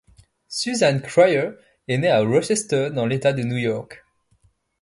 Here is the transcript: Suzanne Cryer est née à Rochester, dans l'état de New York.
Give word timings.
Suzanne 0.47 0.99
Cryer 1.03 1.51
est 1.87 1.99
née 1.99 2.07
à 2.09 2.21
Rochester, 2.23 2.89
dans 2.89 3.05
l'état 3.05 3.33
de 3.33 3.43
New 3.43 3.57
York. 3.57 4.03